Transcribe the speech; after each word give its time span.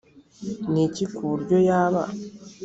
ni 0.71 0.81
iki 0.87 1.05
ku 1.13 1.21
buryo 1.31 1.57
yaba 1.69 2.03